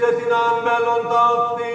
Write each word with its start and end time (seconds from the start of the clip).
την 0.00 0.32
μέλλον 0.66 1.02
αυτή 1.12 1.74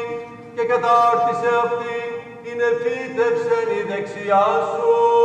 και 0.55 0.63
κατάρτισε 0.71 1.49
αυτή 1.63 1.97
την 2.43 2.57
εφύτευσεν 2.69 3.67
η 3.79 3.81
δεξιά 3.89 4.45
σου. 4.71 5.20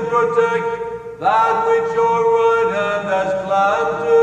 and 0.00 0.08
protect 0.08 1.20
that 1.20 1.66
which 1.66 1.92
your 1.94 2.18
right 2.36 2.70
hand 2.74 3.04
has 3.08 3.30
planted. 3.44 4.20